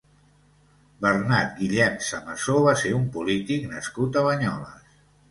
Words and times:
Bernat 1.05 1.51
Guillem 1.59 1.99
Samasó 2.07 2.55
va 2.67 2.73
ser 2.83 2.93
un 3.01 3.03
polític 3.17 3.67
nascut 3.75 4.17
a 4.17 4.23
Banyoles. 4.29 4.97